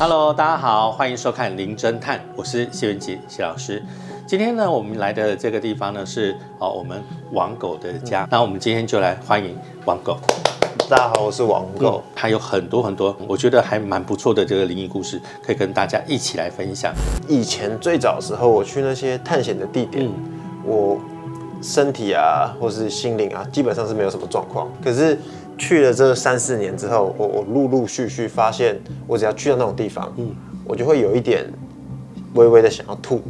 [0.00, 3.82] Hello，大家好，欢迎收看《零侦探》，我是谢文杰谢老师。
[4.26, 7.02] 今天呢，我们来的这个地方呢是哦我们
[7.32, 9.54] 王狗的家，那我们今天就来欢迎
[9.84, 10.16] 王狗。
[10.88, 12.02] 大家好，我是王狗。
[12.16, 16.94] 他有很多很多，我觉得还蛮不错的这个灵异故事，可以跟大家一起来分享。
[17.28, 20.10] 以前最早的时候，我去那些探险的地点，
[20.64, 20.98] 我
[21.60, 24.66] 身体啊，或是心灵啊，基本上是没有什么状况。
[24.82, 25.18] 可是
[25.60, 30.34] 去了这三四年之后，我我陆陆续续发现，我只要去到那种地方，嗯，
[30.64, 31.46] 我就会有一点
[32.34, 33.20] 微微的想要吐，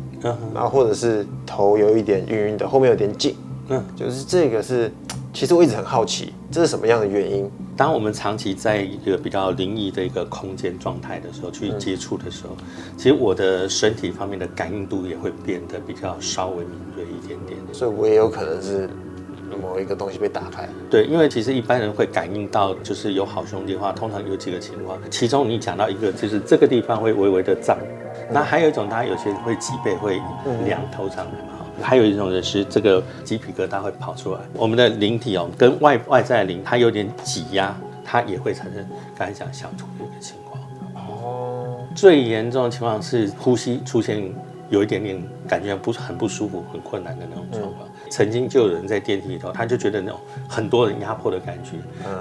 [0.54, 3.34] 然后或者是头有一点晕晕的，后面有点紧，
[3.68, 4.90] 嗯，就是这个是。
[5.32, 7.48] 其实我一直很好奇，这是什么样的原因？
[7.76, 12.56] 当我们长期在一个比较灵异的一个空间状态的时候，去接触的时候，
[12.96, 17.60] 其实我的身体方面的感应度也会变得比较稍微敏锐一点点。
[17.72, 18.90] 所以我也有可能是
[19.56, 20.68] 某一个东西被打开。
[20.90, 27.78] 对，因为其实一般人会感应到，就是有好兄弟的话，通常有几个情况，其中你讲到一个，就是这个地方会微微的胀，
[28.30, 30.20] 那还有一种，大家有些人会脊背会
[30.64, 31.66] 凉头上来嘛。
[31.82, 40.60] 还有一种人是这个鸡皮疙瘩会跑出来，我们的灵体哦，跟外外在灵它有点挤压，它也会产生刚才讲想吐的一个情况。
[40.94, 44.30] 哦，最严重的情况是呼吸出现
[44.70, 47.86] 有一点点感觉不是很不舒服、很困难的那种状况。
[48.08, 50.18] 曾经就有人在电梯里头，他就觉得那种
[50.48, 51.72] 很多人压迫的感觉。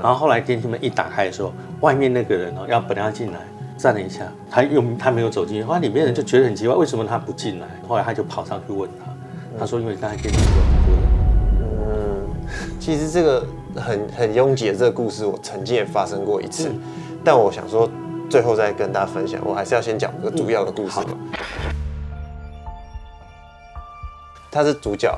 [0.03, 3.39] 然后后来电梯门一打开的时候，外面那个人哦要本来要进来，
[3.78, 7.67] 站了一下，他又他没有走进去，后来里面人就觉得很奇怪，为什么他不进来？
[7.88, 9.06] 后来他就跑上去问他。
[9.59, 10.44] 他说：“因为刚才跟你说，
[11.61, 12.30] 嗯，
[12.80, 16.72] 其实这个很很拥挤的这个故事，我曾经也发生过一次。
[17.25, 17.89] 但我想说，
[18.30, 21.17] 最后再跟大家分享，我还是要先讲个主要的故事嘛。
[24.52, 25.17] 他是主角，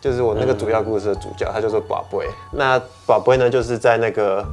[0.00, 2.26] 就是我那个主要故事的主角，他叫做宝贝。
[2.52, 4.44] 那宝贝呢，就是在那个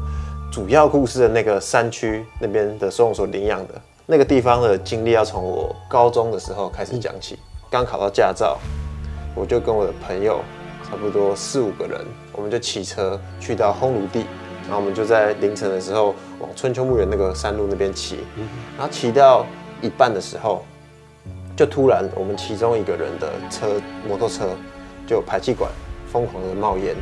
[0.52, 3.74] 主要故事的那个山区那边的收容所领养的
[4.06, 7.38] 那个地方的经历，要从我高中的时候开始讲起。
[7.70, 8.58] 刚考到驾照。”
[9.36, 10.42] 我就跟我的朋友，
[10.84, 12.02] 差不多四五个人，
[12.34, 14.26] 我们就骑车去到烘炉地，
[14.64, 18.26] 然后我们就在凌晨的时候往春秋墓园那个山路那边骑，
[18.76, 19.46] 然后骑到
[19.82, 20.66] 一半的时候，
[21.60, 24.56] 就突然我们其中一个人的车摩托车
[25.06, 25.70] 就排气管
[26.10, 26.96] 疯狂的冒烟，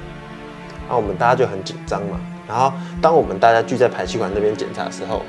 [0.90, 5.22] 那我们大家就很紧张嘛，然后当我们大家聚在排气管那边检查的时候，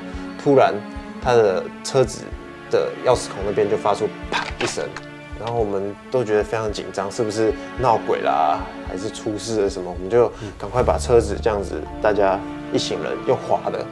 [0.43, 0.73] 突然
[1.21, 2.23] 他的车子
[2.71, 4.83] 的钥匙孔那边就发出啪一声。
[5.39, 9.91] 然后我们都觉得非常紧张，是不是闹鬼啦，还是出事了什么？
[9.91, 12.39] 我们就赶快把车子这样子，大家
[12.73, 13.85] 一行人用滑的，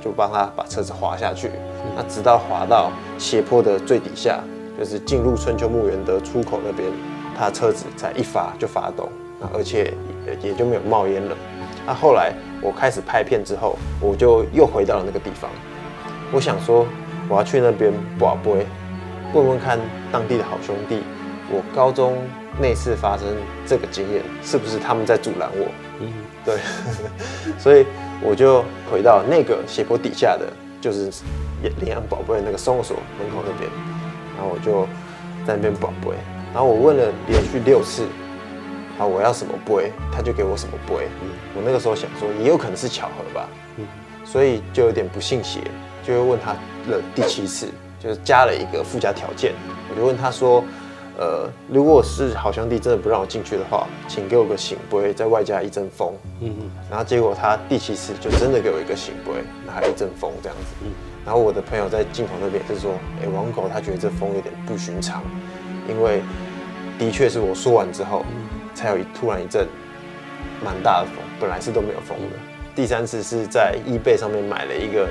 [0.00, 1.50] 就帮他把车子滑下去。
[1.96, 4.38] 那直到滑到斜坡的最底下，
[4.78, 6.88] 就是进入春秋墓园的出口那边，
[7.36, 9.08] 他车子才一发就发动，
[9.40, 9.92] 那而且
[10.42, 11.36] 也就没有冒烟了。
[11.86, 15.50] 那后来我开始拍片之后，我就又回到了那个地方，
[16.32, 16.86] 我想说
[17.28, 18.66] 我要去那边保杯。
[19.34, 19.78] 问问看
[20.12, 21.02] 当地的好兄弟，
[21.50, 22.16] 我高中
[22.60, 23.26] 那次发生
[23.66, 25.66] 这个经验，是不是他们在阻拦我？
[26.00, 26.12] 嗯，
[26.44, 26.54] 对，
[27.58, 27.84] 所以
[28.22, 30.46] 我就回到那个斜坡底下的，
[30.80, 31.10] 就是
[31.80, 33.68] 领养宝贝那个收容所门口那边，
[34.36, 34.86] 然后我就
[35.46, 36.16] 在那边保杯，
[36.52, 38.04] 然后我问了连续六次，
[38.98, 41.08] 啊，我要什么杯，他就给我什么杯。
[41.54, 43.86] 我那个时候想说，也有可能是巧合吧，嗯，
[44.24, 45.60] 所以就有点不信邪，
[46.06, 46.52] 就会问他
[46.92, 47.68] 了第七次。
[47.98, 49.54] 就是加了一个附加条件，
[49.90, 50.62] 我就问他说
[51.18, 56.70] ：“呃，如果是好兄弟真的不让我进去的话，请给我个醒杯，再外加一阵风。”嗯嗯。
[56.90, 59.32] 然后结果他第七次就真的给我一个醒杯，
[59.74, 60.74] 还有一阵风这样子。
[60.84, 60.92] 嗯。
[61.26, 65.22] 然后我的朋友在镜头那边是说：“哎，王狗他觉得这风有点不寻常，
[65.88, 66.22] 因为
[66.98, 68.24] 的确是我说完之后，
[68.74, 69.66] 才有一突然一阵
[70.64, 72.36] 蛮大的风，本来是都没有风的。
[72.74, 75.08] 第三次是在易贝上面买了一个。”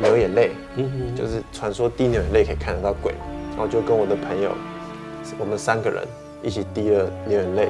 [0.00, 0.52] 流眼泪，
[1.14, 3.12] 就是传说滴牛眼泪可以看得到鬼，
[3.50, 4.50] 然后就跟我的朋友，
[5.38, 6.02] 我们三个人
[6.42, 7.68] 一起滴了流眼泪，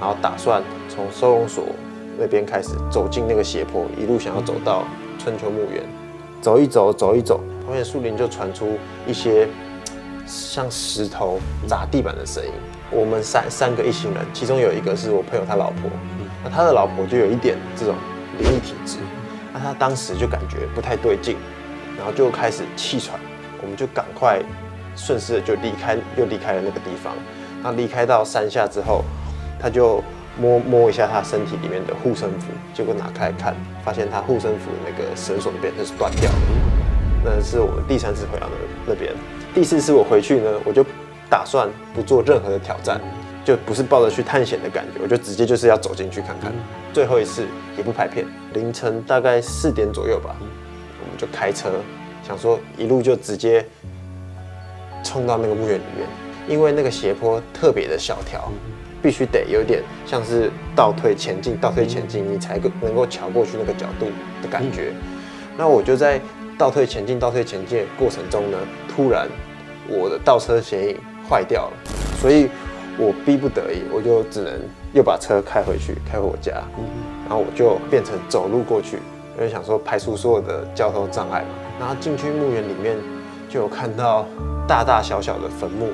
[0.00, 1.64] 然后打算从收容所
[2.16, 4.84] 那边开始走进那个斜坡，一路想要走到
[5.18, 5.82] 春秋墓园，
[6.44, 8.76] 走一走，走一走，后面树林就传出
[9.06, 9.48] 一些
[10.26, 12.50] 像石头砸地板的声音。
[12.90, 15.90] 我们三三个一行人，其中有一个是我朋友他老婆，
[16.44, 17.94] 那他的老婆就有一点这种
[18.38, 18.98] 灵异体质，
[19.54, 21.38] 那他当时就感觉不太对劲。
[21.96, 23.18] 然后就开始气喘，
[23.62, 24.42] 我们就赶快
[24.94, 27.14] 顺势就离开，又离开了那个地方。
[27.62, 29.02] 那离开到山下之后，
[29.58, 30.04] 他就
[30.38, 33.54] 摸摸一下他身体里面的护身符，结果拿开看，
[33.84, 36.38] 发现他护身符的那个绳索那边就是断掉了。
[37.24, 39.12] 那是我们第三次回到那那边，
[39.54, 40.84] 第四次我回去呢，我就
[41.30, 43.00] 打算不做任何的挑战，
[43.44, 46.52] 就不是抱着去探险的感觉，我就直接就是要走进去看看。
[46.92, 47.46] 最后一次
[47.78, 50.36] 也不拍片，凌晨大概四点左右吧。
[50.40, 51.70] 我们就开车
[52.26, 53.64] 想说一路就直接
[55.02, 56.06] 冲到那个墓园里面，
[56.46, 58.50] 因为那个斜坡特别的小条，
[59.04, 64.06] 必须得有点像是倒退前进、倒退前进，你才能够瞧过去那个角度
[64.40, 64.94] 的感觉。
[65.58, 66.18] 那我就在
[66.56, 68.56] 倒退前进、倒退前进的过程中呢，
[68.88, 69.28] 突然
[69.86, 70.96] 我的倒车显影
[71.28, 71.72] 坏掉了，
[72.18, 72.48] 所以
[72.96, 74.58] 我逼不得已，我就只能
[74.94, 76.52] 又把车开回去，开回我家，
[77.28, 78.96] 然后我就变成走路过去，
[79.36, 81.48] 因为想说排除所有的交通障碍嘛。
[81.78, 82.96] 然后进去墓园里面，
[83.50, 84.24] 就有看到
[84.66, 85.88] 大大小小的坟墓，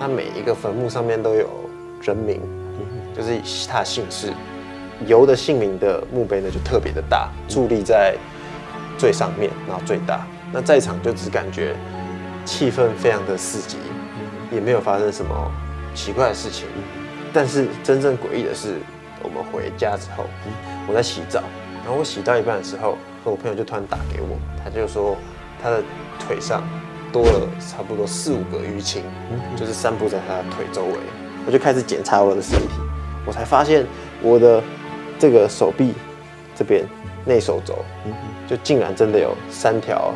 [0.00, 1.48] 那每一个坟墓上面都有
[2.02, 2.40] 人名，
[3.16, 4.32] 就是他姓氏。
[5.06, 8.14] 游的姓名的墓碑呢就特别的大，矗立在
[8.96, 10.24] 最上面，然后最大。
[10.52, 11.74] 那在场就只感觉
[12.44, 13.78] 气氛非常的刺激，
[14.52, 15.50] 也没有发生什么
[15.92, 16.68] 奇怪的事情。
[17.32, 18.76] 但是真正诡异的是，
[19.24, 20.24] 我们回家之后，
[20.86, 21.42] 我在洗澡，
[21.82, 25.16] 然后我洗到一半的时候，和我朋友就突然打给我，他就说
[25.60, 25.82] 他的
[26.20, 26.62] 腿上
[27.12, 29.02] 多了差不多四五个淤青，
[29.56, 30.94] 就是散布在他的腿周围。
[31.46, 32.74] 我就开始检查我的身体，
[33.26, 33.86] 我才发现
[34.22, 34.62] 我的
[35.18, 35.92] 这个手臂
[36.54, 36.84] 这边
[37.24, 37.78] 内手肘，
[38.48, 40.12] 就竟然真的有三条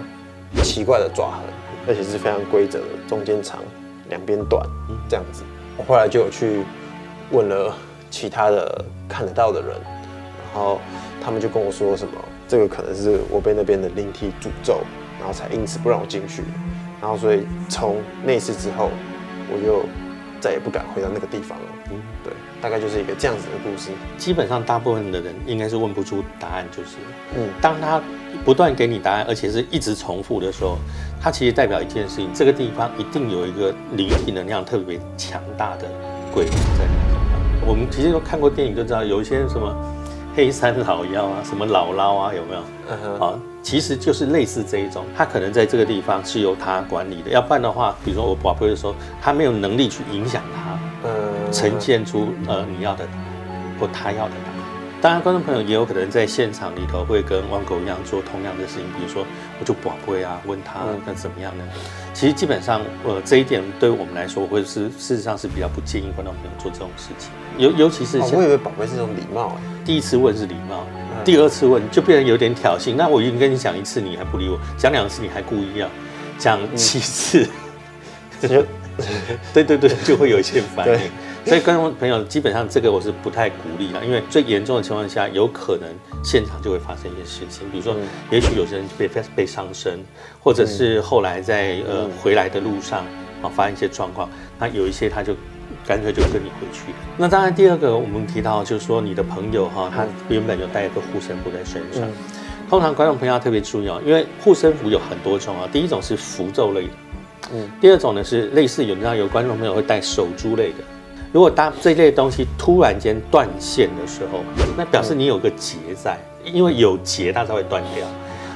[0.63, 1.41] 奇怪的爪痕，
[1.89, 3.61] 而且是非常规则的，中间长，
[4.09, 4.65] 两边短，
[5.09, 5.43] 这样子。
[5.77, 6.63] 我后来就有去
[7.31, 7.75] 问了
[8.11, 9.71] 其他的看得到的人，
[10.53, 10.81] 然后
[11.23, 12.13] 他们就跟我说什么，
[12.49, 14.81] 这个可能是我被那边的灵体诅咒，
[15.19, 16.43] 然后才因此不让我进去。
[17.01, 18.91] 然后所以从那次之后，
[19.53, 19.85] 我就
[20.47, 21.65] 再也不敢回到那个地方了。
[21.91, 22.33] 嗯，对，
[22.63, 23.91] 大概就是一个这样子的故事。
[24.17, 26.99] 基本上大部分的人应该是问不出答案，就是，
[27.37, 28.01] 嗯，当他
[28.45, 30.79] 不断给你答案，而且是一直重复的时候，
[31.21, 35.91] 它其实代表一件事情，这个地方一定有一个灵体能量特别强大的
[36.33, 37.69] 鬼在那个地方。
[37.69, 39.75] 我们其实都看过电影，就知道有一些什么
[40.37, 42.61] 黑山老妖啊，什么姥姥啊，有没有？
[42.91, 53.25] 嗯哼，啊，其实就是类似这一种，他可能在这个地方是由他管理的，要不然的话，比如说我宝贝的时候，他没有能力去影响他，呃，呈现出呃你要的答案
[53.81, 54.56] 或他要的答案。
[55.01, 59.25] 当然，观众朋友也有可能在现场里头会跟汪狗一样做同样的事情，比如说
[59.61, 61.65] 我就宝贝啊，问他嗯那怎么样呢？
[62.15, 69.63] 其实基本上，呃，这一点对我们来说，会是事实上是比较不建议观众朋友做这种事情，尤尤其是我以为宝贝是一种礼貌哎。
[69.85, 72.95] 第一次问是礼貌，嗯第二次问就变成有点挑衅。
[72.95, 75.89] 那我已经跟你讲一次，你还不理我；讲两次，你还故意要
[76.39, 77.47] 讲七次，
[78.41, 78.67] 这就
[79.53, 81.11] 对对对，就会有一些反对应。
[81.47, 85.89] 所以观众朋友，基本上这个我是不太鼓励的，因为最严重的情况下，有可能
[86.25, 88.01] 现场就会发生一些事情，比如说，嗯
[88.33, 90.01] 也许有些人被被伤身，
[90.43, 93.05] 或者是后来在呃嗯回来的路上
[93.43, 94.29] 啊发生一些状况，
[94.59, 95.35] 那有一些他就
[95.87, 96.93] 干脆就跟你回去。
[97.17, 102.03] 那当然，第二个我们提到就是说，你的朋友哈，他原本就带一个护身符在身上。
[102.03, 102.13] 嗯
[102.69, 105.69] 通常观众朋友要特别注意哦，因为护身符有很多种啊。
[105.73, 106.93] 第一种是符咒类的，
[107.55, 110.79] 嗯第二种呢是类似有你知道有观众朋友会带手珠类的。
[111.37, 114.41] 如果当这类东西突然间断线的时候，
[114.75, 118.07] 那表示你有个结在，因为有结它才会断掉，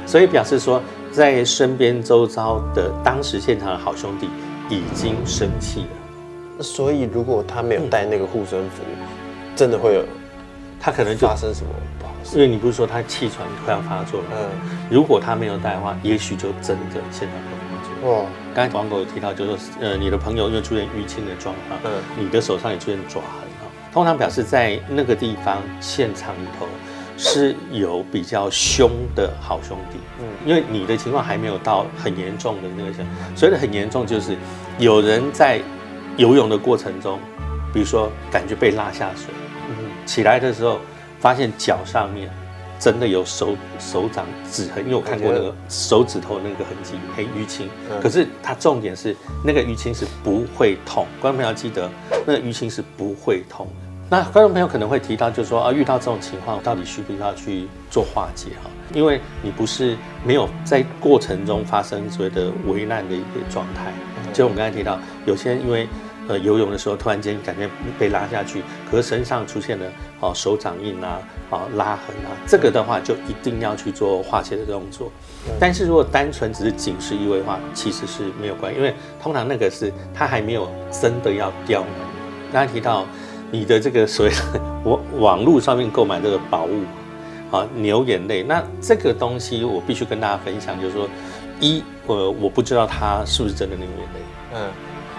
[0.07, 0.81] 所以表示说
[1.13, 4.31] 在身边周遭的当时现场的好兄弟
[4.75, 8.83] 已经生气了，所以如果他没有带那个护身符，
[9.55, 10.03] 真的会有
[10.81, 11.69] 他可能就发生什么
[11.99, 12.39] 不好事？
[12.39, 17.37] 因为你不是说他气喘快要发作了吗，嗯，如果他没有带的话，也许就真的现场
[18.01, 18.23] 会发作。
[18.23, 21.91] 哇，刚才王狗有提到，就是说，呃，你的朋友因为出现淤青的状况，嗯。
[22.19, 26.67] 你的手上也出现爪痕啊，通常表示在那个地方现场里头
[27.17, 30.27] 是有比较凶的好兄弟，嗯。
[30.47, 34.37] 因为你的情况还没有到很严重的那个情况，所谓的很严重就是
[34.79, 35.61] 有人在
[36.17, 37.19] 游泳的过程中，
[37.73, 39.27] 比如说感觉被拉下水，
[39.69, 39.75] 嗯。
[40.07, 40.81] 起来的时候
[41.21, 42.29] 发现脚上面
[42.81, 47.69] 真的有手手掌指痕，因为我看过那个手指头那个痕迹，黑淤青。
[47.91, 51.91] 嗯可是它重点是那个淤青是不会痛，观众朋友要记得，
[52.27, 53.73] 那个淤青是不会痛的。
[54.09, 58.71] 那观众朋友可能会提到，就是说啊，遇到这种情况，到底需不需要去做化解哈？
[58.93, 63.93] 因为你不是没有在过程中发生所谓的危难的一个状态，
[64.33, 65.87] 就我们刚才提到，有些人因为
[66.31, 67.69] 呃游泳的时候突然间感觉
[67.99, 69.85] 被拉下去，可是身上出现了
[70.21, 71.19] 哦手掌印啊、
[71.51, 75.11] 啊拉痕啊，这个的话就一定要去做化解的动作。
[75.59, 82.53] 但是如果单纯只是警示意味的话，其实是没有关系，因为通常那个是它还没有真的要刁难你。
[82.53, 83.05] 刚才提到
[83.51, 86.85] 你的这个所谓的网网络上面购买这个宝物
[87.51, 91.09] 啊牛眼泪，那这个东西我必须跟大家分享，就是说
[91.59, 94.21] 一呃我不知道它是不是真的牛眼泪。
[94.55, 94.71] 嗯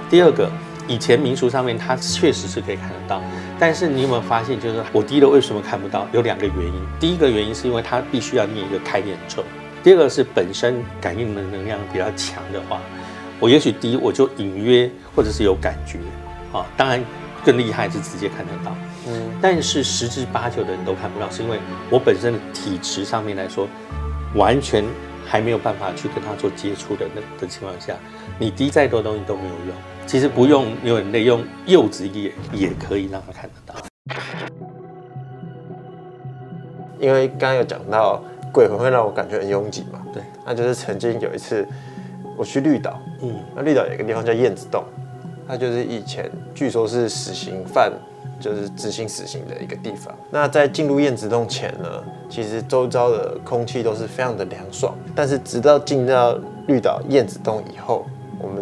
[0.09, 0.49] 第二个，
[0.91, 3.21] 以前民俗上面它确实是可以看得到，
[3.57, 6.05] 但是你有没有发现，就是我第一个为什么看不到？
[6.11, 6.73] 有两个原因。
[6.99, 9.41] 第一个原因是因为它必须要念一个开眼咒，
[9.81, 12.81] 第二个是本身感应的能量比较强的话，
[13.39, 15.97] 我也许第一我就隐约或者是有感觉
[16.51, 17.01] 啊，当然
[17.45, 18.75] 更厉害是直接看得到。
[19.07, 21.57] 嗯，但是十之八九的人都看不到，是因为
[21.89, 23.65] 我本身的体质上面来说，
[24.35, 24.83] 完全
[25.25, 27.95] 还没有办法去跟他做接触的那的情况下，
[28.37, 29.75] 你滴再多东西都没有用。
[30.05, 33.75] 其实不用流眼泪，用柚子也也可以让他看得到。
[36.99, 38.21] 因为刚刚有讲到
[38.53, 41.65] 鬼魂会让我感觉很拥挤嘛，对，那就是曾经有一次
[42.37, 44.83] 我去绿岛，嗯，那绿岛有一个地方叫燕子洞，
[45.47, 47.91] 它就是以前据说是死刑犯
[48.39, 50.13] 就是执行死刑的一个地方。
[50.29, 58.05] 那在进入燕子洞前呢，其实周遭的空气都是非常的凉爽，但是直到进到绿岛燕子洞以后，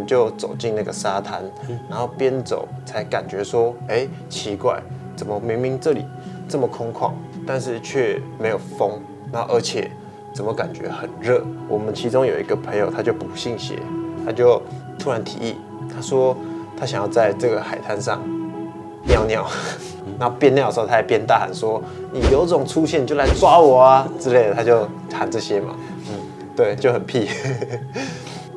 [0.09, 1.43] 就走进那个沙滩，
[1.87, 4.81] 然后边走才感觉说，哎，奇怪，
[5.15, 6.03] 怎么明明这里
[6.47, 7.11] 这么空旷？
[7.45, 8.99] 但是却没有风，
[9.31, 9.91] 那而且
[10.33, 11.45] 怎么感觉很热？
[11.67, 13.77] 我们其中有一个朋友，他就不信邪，
[14.25, 14.59] 他就
[14.97, 15.55] 突然提议，
[15.93, 16.35] 他说
[16.75, 18.19] 他想要在这个海滩上
[19.05, 19.45] 尿尿，
[20.17, 21.79] 然后边尿的时候他还边大喊说
[22.11, 25.75] ：“你有种出现就来抓我啊！”之类的，他就喊这些嘛。
[26.09, 26.19] 嗯，
[26.55, 27.29] 对，就很屁。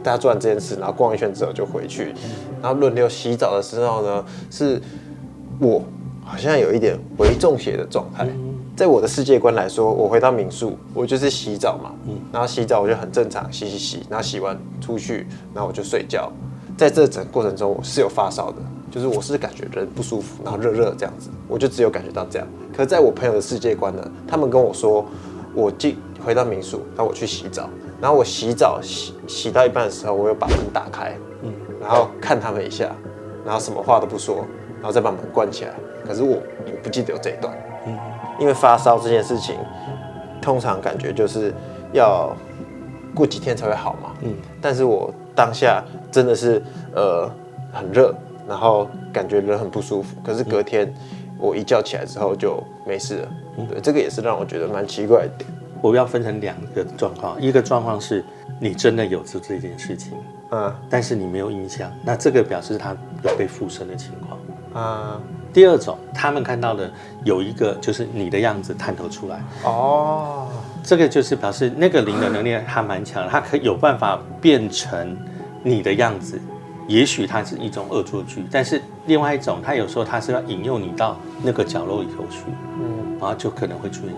[0.03, 2.15] 大家做完这件事，然后逛一圈之后就回去，
[2.61, 4.81] 然后轮流洗澡的时候呢，是
[5.59, 5.83] 我
[6.25, 8.27] 好像有一点微中邪的状态。
[8.75, 16.33] 在我的世界观来说，我回到民宿，我就是洗澡嘛，嗯，然后洗澡我就很正常，洗洗洗，然后洗完出去，然后我就睡觉。
[16.77, 18.57] 在这整过程中，我是有发烧的，
[18.91, 22.49] 就是我是感觉人不舒服，然后热热这样子，我就只有感觉到这样。
[22.75, 25.05] 可是在我朋友的世界观呢，他们跟我说，
[25.55, 27.69] 我进回到民宿，然后我去洗澡，
[28.01, 32.91] 然后我洗澡洗洗到一半的时候，我又把门打开，嗯，然后看他们一下，
[33.45, 35.73] 然后什么话都不说，然后再把门关起来。
[36.07, 37.99] 可是我我不记得有这一段，嗯。
[38.41, 39.55] 因为发烧这件事情，
[40.41, 41.53] 通常感觉就是
[41.93, 42.35] 要
[43.15, 44.15] 过几天才会好嘛。
[44.23, 46.61] 嗯，但是我当下真的是
[46.95, 47.31] 呃
[47.73, 48.13] 很热，
[48.49, 50.17] 然后感觉人很不舒服。
[50.25, 50.93] 可是隔天
[51.39, 53.29] 我一觉起来之后就没事了。
[53.69, 55.49] 对，这个也是让我觉得蛮奇怪的点。
[55.83, 58.25] 我要分成两个状况，一个状况是
[58.59, 60.13] 你真的有做这件事情，
[60.53, 64.39] 嗯，但是你没有印象，那这个表示他有被附身的情况，
[64.75, 65.21] 嗯。
[65.53, 66.91] 第二种，他们看到的
[67.25, 70.49] 有一个就是你的样子探头出来哦，
[70.83, 75.15] 这个就是表示那个灵的能力还蛮强，它可有办法变成
[75.63, 76.41] 你的样子。
[76.89, 82.45] 也许它是一种恶作剧，但是另外一种，它有时候它是要引诱你到那个角落里头去，
[82.81, 84.15] 嗯，然后就可能会出现。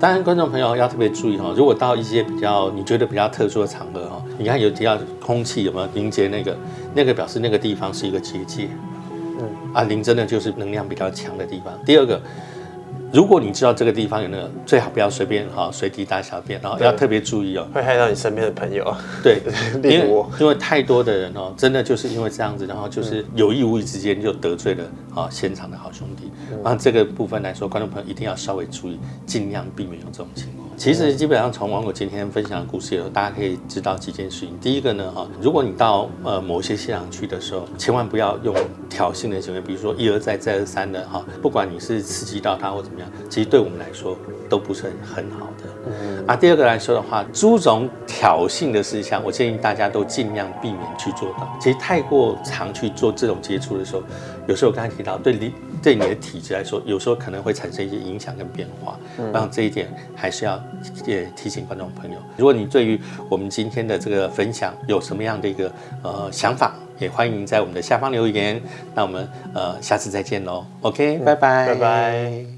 [0.00, 6.56] 当然，观众朋友要特别注意哈，如果到一些比较你觉得比较特殊的场合哈，你看有提到空气有没有凝结，那个
[6.94, 8.68] 那个表示那个地方是一个结界。
[9.40, 11.72] 嗯啊，灵真的就是能量比较强的地方。
[11.84, 12.20] 第二个，
[13.10, 18.94] 如果你知道这个地方有那个，最好不要随便哈随地大小便，然后要特别注意哦，会害到你身边的朋友。
[19.22, 19.40] 对，
[19.82, 24.84] 因为因为太多的人哦，真的就是因为这样子，然后就是有意无意之间就得罪了
[25.14, 26.30] 啊现场的好兄弟。
[26.62, 30.67] 然后这个部分来说，观众朋友一定要稍微注意，尽量避免有这种情况。
[30.78, 34.56] 其实基本上从网友今天分享的故事里头，大家可以知道几件事情。
[34.60, 38.54] 第一个呢，哈，如果你到呃某些现场去的时候，千万不要用
[38.88, 44.16] 挑衅的行为，比如说一而再再而三的哈，不管你是刺激到他或怎么样，其实对我们来说
[44.48, 45.64] 都不是很很好的。
[45.86, 46.24] 嗯。
[46.28, 51.58] 啊，第二个来说的话，诸种挑衅的事项，我建议大家都尽量避免去做到。
[51.60, 54.02] 其实太过常去做这种接触的时候，
[54.46, 55.52] 有时候我刚才提到对你。
[55.82, 58.98] 对你的体质来说，有时候可能会产生一些影响跟变化，
[59.32, 60.62] 让这一点还是要
[61.06, 62.18] 也提醒观众朋友。
[62.36, 68.60] 如果你对于我们今天的这个分享有什么样的一个呃想法，也欢迎在我们的下方留言。
[68.94, 72.48] 那我们呃下次再见喽，OK，拜拜，拜拜。